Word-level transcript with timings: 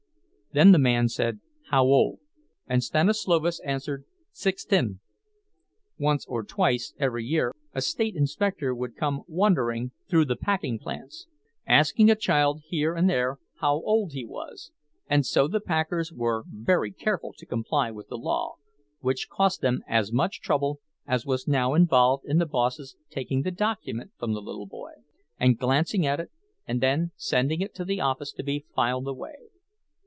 Then 0.53 0.73
the 0.73 0.79
man 0.79 1.07
said 1.07 1.39
"How 1.69 1.85
old?" 1.85 2.19
and 2.67 2.83
Stanislovas 2.83 3.61
answered, 3.63 4.03
"Sixtin." 4.33 4.99
Once 5.97 6.25
or 6.25 6.43
twice 6.43 6.93
every 6.99 7.23
year 7.23 7.55
a 7.73 7.79
state 7.81 8.17
inspector 8.17 8.75
would 8.75 8.97
come 8.97 9.21
wandering 9.29 9.91
through 10.09 10.25
the 10.25 10.35
packing 10.35 10.77
plants, 10.77 11.27
asking 11.65 12.11
a 12.11 12.15
child 12.17 12.63
here 12.65 12.93
and 12.95 13.09
there 13.09 13.37
how 13.61 13.75
old 13.75 14.11
he 14.11 14.25
was; 14.25 14.73
and 15.07 15.25
so 15.25 15.47
the 15.47 15.61
packers 15.61 16.11
were 16.11 16.43
very 16.49 16.91
careful 16.91 17.31
to 17.37 17.45
comply 17.45 17.89
with 17.89 18.09
the 18.09 18.17
law, 18.17 18.55
which 18.99 19.29
cost 19.29 19.61
them 19.61 19.81
as 19.87 20.11
much 20.11 20.41
trouble 20.41 20.81
as 21.07 21.25
was 21.25 21.47
now 21.47 21.75
involved 21.75 22.25
in 22.25 22.39
the 22.39 22.45
boss's 22.45 22.97
taking 23.09 23.43
the 23.43 23.51
document 23.51 24.11
from 24.19 24.33
the 24.33 24.41
little 24.41 24.67
boy, 24.67 24.91
and 25.39 25.57
glancing 25.57 26.05
at 26.05 26.19
it, 26.19 26.29
and 26.67 26.81
then 26.81 27.11
sending 27.15 27.61
it 27.61 27.73
to 27.73 27.85
the 27.85 28.01
office 28.01 28.33
to 28.33 28.43
be 28.43 28.65
filed 28.75 29.07
away. 29.07 29.35